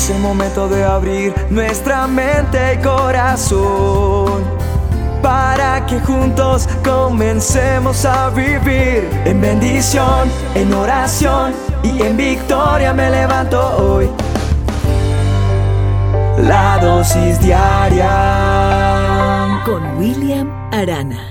Es 0.00 0.08
el 0.08 0.20
momento 0.20 0.66
de 0.66 0.82
abrir 0.82 1.34
nuestra 1.50 2.06
mente 2.06 2.58
y 2.72 2.78
corazón 2.78 4.42
para 5.22 5.84
que 5.84 6.00
juntos 6.00 6.66
comencemos 6.82 8.06
a 8.06 8.30
vivir 8.30 9.06
en 9.26 9.42
bendición, 9.42 10.30
en 10.54 10.72
oración 10.72 11.52
y 11.82 12.00
en 12.00 12.16
victoria 12.16 12.94
me 12.94 13.10
levanto 13.10 13.60
hoy. 13.76 14.08
La 16.48 16.78
dosis 16.80 17.38
diaria 17.38 18.08
con 19.66 19.98
William 19.98 20.48
Arana. 20.72 21.30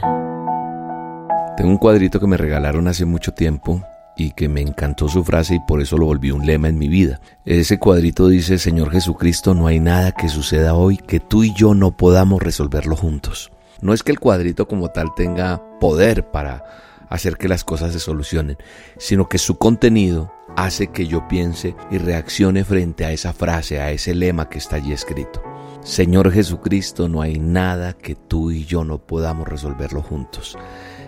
Tengo 1.57 1.71
un 1.71 1.77
cuadrito 1.79 2.19
que 2.19 2.27
me 2.27 2.37
regalaron 2.37 2.87
hace 2.87 3.03
mucho 3.03 3.33
tiempo 3.33 3.81
y 4.19 4.31
que 4.31 4.49
me 4.49 4.61
encantó 4.61 5.07
su 5.07 5.23
frase 5.23 5.55
y 5.55 5.59
por 5.61 5.81
eso 5.81 5.97
lo 5.97 6.05
volví 6.05 6.31
un 6.31 6.45
lema 6.45 6.67
en 6.67 6.77
mi 6.77 6.87
vida. 6.87 7.21
Ese 7.45 7.79
cuadrito 7.79 8.27
dice, 8.27 8.57
Señor 8.57 8.91
Jesucristo, 8.91 9.53
no 9.53 9.67
hay 9.67 9.79
nada 9.79 10.11
que 10.11 10.27
suceda 10.27 10.73
hoy 10.73 10.97
que 10.97 11.19
tú 11.19 11.43
y 11.43 11.53
yo 11.53 11.73
no 11.73 11.95
podamos 11.95 12.41
resolverlo 12.41 12.95
juntos. 12.95 13.51
No 13.81 13.93
es 13.93 14.03
que 14.03 14.11
el 14.11 14.19
cuadrito 14.19 14.67
como 14.67 14.89
tal 14.89 15.15
tenga 15.15 15.61
poder 15.79 16.29
para 16.31 16.65
hacer 17.09 17.37
que 17.37 17.47
las 17.47 17.63
cosas 17.63 17.93
se 17.93 17.99
solucionen, 17.99 18.57
sino 18.97 19.29
que 19.29 19.37
su 19.37 19.57
contenido 19.57 20.33
hace 20.55 20.87
que 20.87 21.07
yo 21.07 21.27
piense 21.27 21.75
y 21.89 21.97
reaccione 21.97 22.63
frente 22.63 23.05
a 23.05 23.11
esa 23.11 23.31
frase, 23.33 23.79
a 23.79 23.91
ese 23.91 24.13
lema 24.13 24.49
que 24.49 24.57
está 24.57 24.75
allí 24.75 24.91
escrito. 24.91 25.41
Señor 25.81 26.31
Jesucristo, 26.31 27.07
no 27.07 27.21
hay 27.21 27.39
nada 27.39 27.93
que 27.93 28.15
tú 28.15 28.51
y 28.51 28.65
yo 28.65 28.83
no 28.83 28.99
podamos 28.99 29.47
resolverlo 29.47 30.01
juntos. 30.01 30.57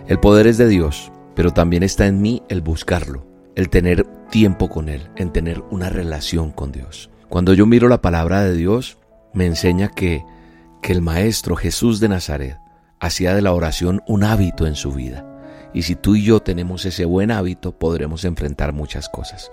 El 0.08 0.18
poder 0.18 0.46
es 0.46 0.56
de 0.56 0.66
Dios, 0.68 1.12
pero 1.34 1.52
también 1.52 1.82
está 1.82 2.06
en 2.06 2.20
mí 2.20 2.42
el 2.48 2.60
buscarlo, 2.60 3.26
el 3.54 3.68
tener 3.68 4.04
tiempo 4.30 4.68
con 4.68 4.88
Él, 4.88 5.10
en 5.16 5.32
tener 5.32 5.62
una 5.70 5.88
relación 5.88 6.50
con 6.50 6.72
Dios. 6.72 7.10
Cuando 7.28 7.54
yo 7.54 7.66
miro 7.66 7.88
la 7.88 8.02
palabra 8.02 8.42
de 8.42 8.54
Dios, 8.54 8.98
me 9.32 9.46
enseña 9.46 9.88
que, 9.88 10.24
que 10.82 10.92
el 10.92 11.00
Maestro 11.02 11.56
Jesús 11.56 12.00
de 12.00 12.08
Nazaret 12.08 12.58
hacía 13.00 13.34
de 13.34 13.42
la 13.42 13.52
oración 13.52 14.02
un 14.06 14.24
hábito 14.24 14.66
en 14.66 14.74
su 14.74 14.92
vida. 14.92 15.26
Y 15.74 15.82
si 15.82 15.96
tú 15.96 16.14
y 16.14 16.22
yo 16.24 16.40
tenemos 16.40 16.84
ese 16.84 17.04
buen 17.04 17.30
hábito, 17.30 17.72
podremos 17.78 18.24
enfrentar 18.24 18.72
muchas 18.72 19.08
cosas. 19.08 19.50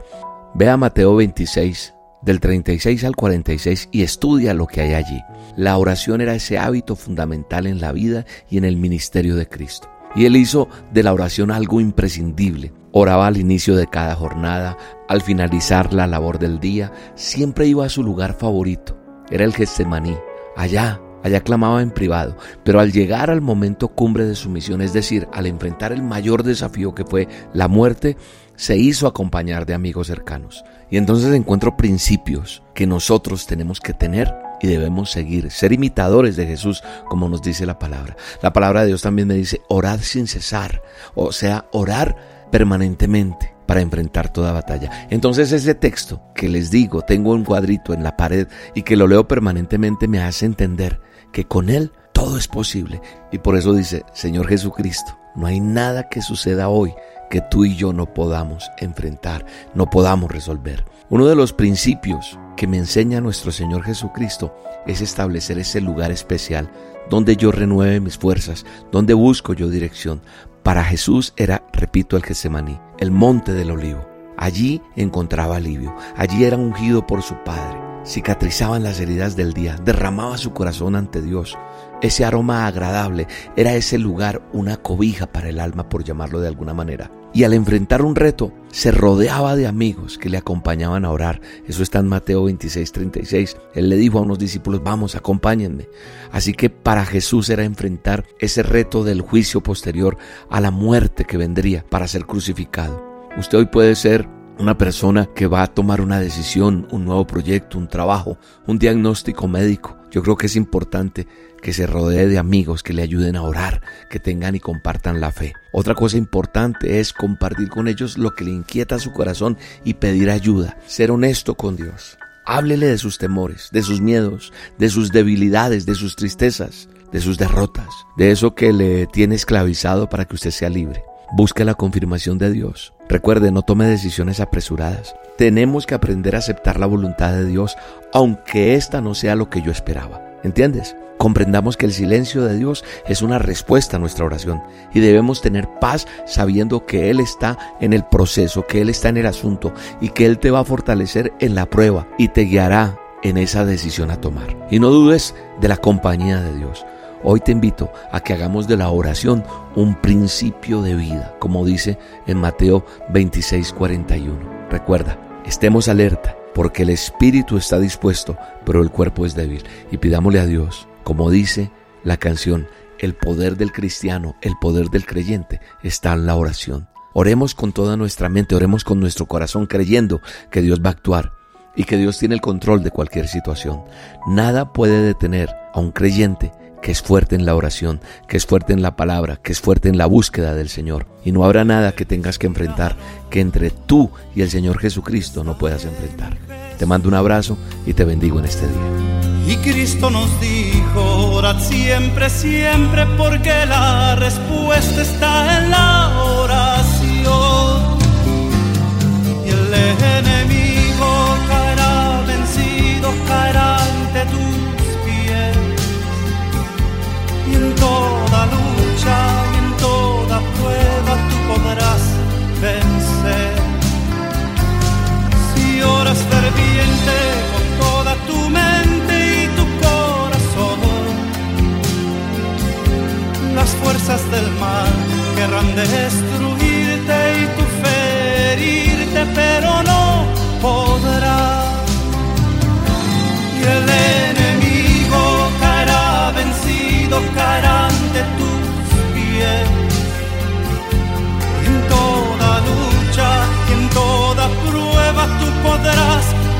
Ve 0.54 0.70
a 0.70 0.78
Mateo 0.78 1.16
26, 1.16 1.94
del 2.22 2.40
36 2.40 3.04
al 3.04 3.16
46 3.16 3.90
y 3.92 4.04
estudia 4.04 4.54
lo 4.54 4.68
que 4.68 4.82
hay 4.82 4.94
allí. 4.94 5.22
La 5.56 5.78
oración 5.78 6.22
era 6.22 6.36
ese 6.36 6.58
hábito 6.58 6.96
fundamental 6.96 7.68
en 7.68 7.80
la 7.80 7.92
vida 7.92 8.26
y 8.50 8.58
en 8.58 8.66
el 8.66 8.78
ministerio 8.78 9.36
de 9.36 9.48
Cristo. 9.48 9.90
Y 10.16 10.26
él 10.26 10.36
hizo 10.36 10.68
de 10.92 11.04
la 11.04 11.14
oración 11.14 11.52
algo 11.52 11.82
imprescindible. 11.82 12.74
Oraba 12.92 13.28
al 13.28 13.38
inicio 13.38 13.76
de 13.76 13.88
cada 13.88 14.16
jornada, 14.16 14.78
al 15.08 15.22
finalizar 15.22 15.94
la 15.94 16.08
labor 16.08 16.40
del 16.40 16.60
día, 16.60 16.92
siempre 17.16 17.68
iba 17.68 17.86
a 17.86 17.90
su 17.90 18.04
lugar 18.04 18.34
favorito. 18.34 18.98
Era 19.30 19.46
el 19.46 19.54
Getsemaní. 19.54 20.18
Allá, 20.58 21.00
allá 21.24 21.42
clamaba 21.42 21.82
en 21.82 21.92
privado, 21.92 22.36
pero 22.64 22.80
al 22.80 22.92
llegar 22.92 23.30
al 23.30 23.42
momento 23.42 23.90
cumbre 23.90 24.26
de 24.26 24.36
su 24.36 24.50
misión, 24.50 24.82
es 24.82 24.94
decir, 24.94 25.28
al 25.32 25.46
enfrentar 25.46 25.92
el 25.92 26.02
mayor 26.02 26.44
desafío 26.44 26.96
que 26.96 27.06
fue 27.06 27.28
la 27.54 27.68
muerte, 27.68 28.18
se 28.56 28.76
hizo 28.76 29.08
acompañar 29.08 29.66
de 29.66 29.74
amigos 29.74 30.08
cercanos. 30.08 30.66
Y 30.90 30.98
entonces 30.98 31.34
encuentro 31.34 31.78
principios 31.78 32.64
que 32.74 32.88
nosotros 32.88 33.46
tenemos 33.46 33.80
que 33.80 33.94
tener 33.94 34.34
y 34.62 34.68
debemos 34.68 35.12
seguir, 35.12 35.52
ser 35.52 35.72
imitadores 35.72 36.36
de 36.36 36.46
Jesús, 36.46 36.84
como 37.08 37.30
nos 37.30 37.42
dice 37.42 37.66
la 37.66 37.80
palabra. 37.80 38.16
La 38.42 38.54
palabra 38.54 38.82
de 38.82 38.88
Dios 38.88 39.02
también 39.02 39.28
me 39.28 39.36
dice, 39.36 39.62
orad 39.70 40.00
sin 40.02 40.28
cesar, 40.28 40.82
o 41.16 41.32
sea, 41.32 41.66
orar 41.72 42.16
permanentemente 42.52 43.54
para 43.68 43.82
enfrentar 43.82 44.34
toda 44.34 44.52
batalla. 44.52 45.08
Entonces 45.12 45.52
ese 45.52 45.76
texto 45.76 46.24
que 46.34 46.50
les 46.50 46.72
digo, 46.72 47.04
tengo 47.04 47.34
un 47.34 47.44
cuadrito 47.44 47.94
en 47.94 48.04
la 48.04 48.18
pared 48.18 48.48
y 48.74 48.82
que 48.82 48.96
lo 48.96 49.08
leo 49.08 49.28
permanentemente 49.28 50.08
me 50.08 50.22
hace 50.22 50.48
entender 50.48 51.00
que 51.32 51.46
con 51.46 51.70
Él 51.70 51.92
todo 52.14 52.38
es 52.38 52.48
posible. 52.48 53.00
Y 53.32 53.38
por 53.38 53.56
eso 53.56 53.74
dice, 53.74 54.04
Señor 54.14 54.48
Jesucristo, 54.48 55.19
no 55.36 55.48
hay 55.48 55.60
nada 55.60 56.10
que 56.10 56.22
suceda 56.22 56.70
hoy 56.70 56.94
que 57.30 57.42
tú 57.42 57.66
y 57.66 57.76
yo 57.76 57.94
no 57.94 58.14
podamos 58.14 58.70
enfrentar, 58.78 59.46
no 59.74 59.90
podamos 59.90 60.32
resolver. 60.32 60.86
Uno 61.10 61.28
de 61.28 61.36
los 61.36 61.54
principios 61.54 62.38
que 62.58 62.68
me 62.68 62.78
enseña 62.78 63.22
nuestro 63.22 63.52
Señor 63.52 63.84
Jesucristo 63.84 64.56
es 64.86 65.02
establecer 65.02 65.60
ese 65.60 65.82
lugar 65.82 66.12
especial 66.12 66.70
donde 67.10 67.36
yo 67.36 67.52
renueve 67.52 68.00
mis 68.00 68.18
fuerzas, 68.18 68.66
donde 68.92 69.14
busco 69.14 69.54
yo 69.54 69.70
dirección. 69.70 70.22
Para 70.64 70.84
Jesús 70.84 71.34
era, 71.38 71.64
repito, 71.74 72.18
el 72.18 72.24
Getsemaní, 72.24 72.80
el 73.00 73.12
monte 73.12 73.54
del 73.54 73.72
olivo. 73.72 74.08
Allí 74.38 74.82
encontraba 74.96 75.58
alivio, 75.58 75.96
allí 76.16 76.46
era 76.46 76.58
ungido 76.58 77.06
por 77.06 77.22
su 77.24 77.36
Padre, 77.44 77.78
cicatrizaban 78.06 78.84
las 78.84 79.00
heridas 79.00 79.36
del 79.36 79.54
día, 79.54 79.76
derramaba 79.84 80.38
su 80.38 80.54
corazón 80.54 80.96
ante 80.96 81.22
Dios. 81.22 81.58
Ese 82.02 82.26
aroma 82.26 82.66
agradable 82.66 83.28
era 83.56 83.76
ese 83.76 83.98
lugar 83.98 84.42
una 84.54 84.78
cobija 84.78 85.28
para 85.28 85.50
el 85.50 85.60
alma, 85.60 85.90
por 85.90 86.04
llamarlo 86.04 86.40
de 86.40 86.48
alguna 86.48 86.74
manera 86.74 87.12
y 87.34 87.44
al 87.44 87.54
enfrentar 87.54 88.02
un 88.02 88.16
reto 88.16 88.52
se 88.72 88.92
rodeaba 88.92 89.56
de 89.56 89.68
amigos 89.68 90.18
que 90.18 90.30
le 90.30 90.38
acompañaban 90.38 91.06
a 91.06 91.12
orar. 91.12 91.42
Eso 91.68 91.84
está 91.84 92.00
en 92.00 92.08
Mateo 92.08 92.44
26, 92.46 92.92
36. 92.92 93.58
Él 93.74 93.90
le 93.90 93.98
dijo 93.98 94.20
a 94.20 94.22
unos 94.22 94.40
discípulos, 94.40 94.82
vamos, 94.84 95.16
acompáñenme. 95.16 95.90
Así 96.32 96.54
que 96.54 96.70
para 96.70 97.06
Jesús 97.06 97.50
era 97.50 97.64
enfrentar 97.64 98.26
ese 98.40 98.64
reto 98.64 99.04
del 99.04 99.22
juicio 99.22 99.62
posterior 99.62 100.18
a 100.50 100.60
la 100.60 100.72
muerte 100.72 101.26
que 101.26 101.38
vendría 101.38 101.86
para 101.90 102.08
ser 102.08 102.26
crucificado. 102.26 103.04
Usted 103.38 103.60
hoy 103.60 103.66
puede 103.66 103.96
ser 103.96 104.28
una 104.58 104.78
persona 104.78 105.30
que 105.34 105.48
va 105.48 105.64
a 105.64 105.74
tomar 105.74 106.02
una 106.02 106.20
decisión, 106.20 106.88
un 106.92 107.06
nuevo 107.06 107.26
proyecto, 107.26 107.78
un 107.78 107.88
trabajo, 107.88 108.38
un 108.68 108.78
diagnóstico 108.78 109.48
médico. 109.48 109.98
Yo 110.12 110.22
creo 110.22 110.36
que 110.36 110.48
es 110.48 110.56
importante 110.56 111.28
que 111.60 111.74
se 111.74 111.88
rodee 111.88 112.28
de 112.28 112.38
amigos 112.38 112.84
que 112.84 112.94
le 112.94 113.02
ayuden 113.02 113.36
a 113.36 113.44
orar, 113.44 113.82
que 114.10 114.20
tengan 114.20 114.56
y 114.56 114.60
compartan 114.60 115.20
la 115.20 115.32
fe. 115.32 115.54
Otra 115.72 115.96
cosa 115.96 116.18
importante 116.18 117.00
es 117.00 117.14
compartir 117.14 117.70
con 117.70 117.88
ellos 117.88 118.18
lo 118.18 118.32
que 118.32 118.46
le 118.46 118.52
inquieta 118.52 119.00
su 119.00 119.12
corazón 119.12 119.58
y 119.84 119.96
pedir 119.96 120.30
ayuda, 120.30 120.78
ser 120.88 121.12
honesto 121.12 121.56
con 121.56 121.76
Dios. 121.76 122.18
Háblele 122.46 122.88
de 122.88 122.98
sus 122.98 123.18
temores, 123.18 123.70
de 123.72 123.84
sus 123.84 124.02
miedos, 124.02 124.52
de 124.78 124.90
sus 124.90 125.12
debilidades, 125.12 125.86
de 125.86 125.96
sus 125.96 126.16
tristezas, 126.16 126.90
de 127.12 127.22
sus 127.22 127.38
derrotas, 127.38 127.90
de 128.18 128.32
eso 128.32 128.56
que 128.56 128.74
le 128.74 129.08
tiene 129.08 129.36
esclavizado 129.36 130.10
para 130.10 130.26
que 130.26 130.36
usted 130.36 130.52
sea 130.52 130.70
libre. 130.70 131.04
Busque 131.32 131.64
la 131.64 131.76
confirmación 131.76 132.40
de 132.40 132.52
Dios. 132.52 132.94
Recuerde, 133.08 133.52
no 133.52 133.62
tome 133.62 133.86
decisiones 133.86 134.40
apresuradas. 134.40 135.16
Tenemos 135.38 135.86
que 135.86 135.94
aprender 135.94 136.36
a 136.36 136.40
aceptar 136.40 136.80
la 136.80 136.88
voluntad 136.88 137.34
de 137.34 137.46
Dios, 137.46 137.78
aunque 138.14 138.76
esta 138.76 139.00
no 139.00 139.14
sea 139.14 139.36
lo 139.36 139.50
que 139.50 139.62
yo 139.62 139.72
esperaba. 139.72 140.22
¿Entiendes? 140.44 140.96
Comprendamos 141.20 141.76
que 141.76 141.86
el 141.86 141.92
silencio 141.92 142.46
de 142.46 142.56
Dios 142.56 142.86
es 143.06 143.22
una 143.22 143.40
respuesta 143.40 143.98
a 143.98 144.00
nuestra 144.00 144.24
oración 144.24 144.64
y 144.94 145.02
debemos 145.02 145.42
tener 145.42 145.68
paz 145.82 146.08
sabiendo 146.26 146.86
que 146.86 147.10
Él 147.10 147.20
está 147.20 147.76
en 147.82 147.92
el 147.92 148.06
proceso, 148.06 148.66
que 148.66 148.80
Él 148.80 148.90
está 148.90 149.10
en 149.10 149.18
el 149.18 149.26
asunto 149.26 149.74
y 150.00 150.12
que 150.12 150.26
Él 150.26 150.40
te 150.40 150.50
va 150.50 150.62
a 150.62 150.64
fortalecer 150.64 151.34
en 151.42 151.56
la 151.56 151.66
prueba 151.66 152.08
y 152.18 152.30
te 152.30 152.44
guiará 152.44 152.98
en 153.22 153.38
esa 153.38 153.66
decisión 153.66 154.12
a 154.12 154.22
tomar. 154.22 154.56
Y 154.72 154.80
no 154.80 154.92
dudes 154.92 155.36
de 155.60 155.68
la 155.68 155.76
compañía 155.76 156.40
de 156.40 156.56
Dios. 156.56 156.86
Hoy 157.22 157.42
te 157.42 157.52
invito 157.52 157.92
a 158.14 158.22
que 158.22 158.32
hagamos 158.32 158.70
de 158.70 158.78
la 158.78 158.90
oración 158.90 159.44
un 159.76 159.96
principio 159.96 160.82
de 160.82 160.96
vida, 160.96 161.36
como 161.40 161.66
dice 161.66 162.00
en 162.28 162.38
Mateo 162.38 162.86
26, 163.10 163.74
41. 163.74 164.70
Recuerda, 164.72 165.20
estemos 165.46 165.90
alerta 165.90 166.38
porque 166.56 166.84
el 166.84 166.92
espíritu 166.92 167.58
está 167.58 167.78
dispuesto, 167.78 168.38
pero 168.66 168.82
el 168.82 168.90
cuerpo 168.90 169.26
es 169.26 169.36
débil. 169.36 169.66
Y 169.92 169.98
pidámosle 169.98 170.40
a 170.40 170.46
Dios 170.46 170.89
como 171.10 171.32
dice 171.32 171.72
la 172.04 172.18
canción, 172.18 172.68
el 173.00 173.16
poder 173.16 173.58
del 173.58 173.72
cristiano, 173.72 174.36
el 174.44 174.54
poder 174.62 174.90
del 174.92 175.08
creyente 175.08 175.60
está 175.82 176.14
en 176.14 176.28
la 176.28 176.36
oración. 176.36 176.88
Oremos 177.16 177.56
con 177.56 177.72
toda 177.72 177.98
nuestra 177.98 178.30
mente, 178.30 178.54
oremos 178.54 178.84
con 178.84 179.00
nuestro 179.00 179.26
corazón 179.26 179.66
creyendo 179.66 180.22
que 180.52 180.62
Dios 180.62 180.82
va 180.86 180.90
a 180.90 180.92
actuar 180.92 181.32
y 181.76 181.86
que 181.86 181.98
Dios 181.98 182.20
tiene 182.20 182.36
el 182.36 182.42
control 182.42 182.84
de 182.84 182.92
cualquier 182.92 183.28
situación. 183.28 183.82
Nada 184.28 184.72
puede 184.72 185.02
detener 185.02 185.50
a 185.74 185.80
un 185.80 185.92
creyente 185.92 186.52
que 186.80 186.92
es 186.92 187.02
fuerte 187.02 187.34
en 187.34 187.48
la 187.48 187.56
oración, 187.56 188.02
que 188.28 188.38
es 188.38 188.46
fuerte 188.46 188.74
en 188.74 188.84
la 188.84 188.96
palabra, 188.96 189.38
que 189.38 189.52
es 189.52 189.60
fuerte 189.60 189.90
en 189.90 189.98
la 189.98 190.06
búsqueda 190.06 190.54
del 190.54 190.70
Señor. 190.70 191.08
Y 191.26 191.32
no 191.32 191.44
habrá 191.44 191.64
nada 191.64 191.94
que 191.94 192.06
tengas 192.06 192.38
que 192.38 192.46
enfrentar 192.46 192.96
que 193.32 193.42
entre 193.42 193.72
tú 193.72 194.12
y 194.36 194.44
el 194.44 194.52
Señor 194.52 194.78
Jesucristo 194.78 195.44
no 195.44 195.58
puedas 195.58 195.86
enfrentar. 195.86 196.38
Te 196.78 196.86
mando 196.86 197.08
un 197.10 197.16
abrazo 197.16 197.58
y 197.88 197.94
te 197.94 198.06
bendigo 198.06 198.38
en 198.38 198.46
este 198.46 198.68
día. 198.68 199.29
Y 199.48 199.58
Cristo 199.58 200.10
nos 200.10 200.40
dijo, 200.40 201.32
orad 201.34 201.60
siempre, 201.60 202.30
siempre, 202.30 203.06
porque 203.18 203.66
la 203.66 204.16
respuesta 204.16 205.02
está 205.02 205.58
en 205.60 205.72
la 205.72 206.09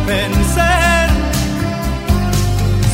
vencer. 0.10 1.08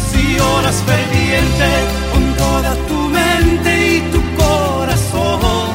Si 0.10 0.24
oras 0.58 0.78
ferviente 0.90 1.70
con 2.12 2.24
toda 2.44 2.72
tu 2.90 3.00
mente 3.20 3.72
y 3.96 3.98
tu 4.14 4.22
corazón, 4.44 5.74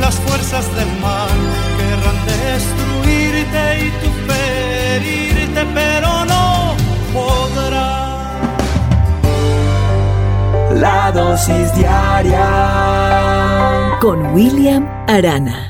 las 0.00 0.14
fuerzas 0.24 0.64
del 0.76 0.90
mal 1.06 1.38
querrán 1.78 2.18
destruirte 2.34 3.62
y 3.86 3.88
tu 4.02 4.10
ferirte, 4.28 5.60
pero 5.78 6.10
no 6.32 6.46
podrá. 7.16 7.90
La 10.84 11.00
dosis 11.12 11.66
diaria 11.74 12.46
con 14.00 14.18
William 14.34 14.84
Arana. 15.08 15.69